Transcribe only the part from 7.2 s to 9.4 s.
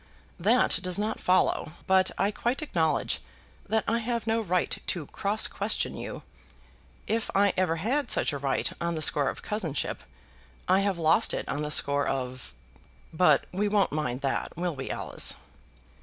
I ever had such right on the score